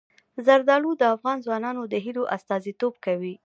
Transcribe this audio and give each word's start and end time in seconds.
زردالو 0.45 0.91
د 0.97 1.03
افغان 1.15 1.37
ځوانانو 1.45 1.81
د 1.91 1.95
هیلو 2.05 2.23
استازیتوب 2.35 2.93
کوي. 3.05 3.33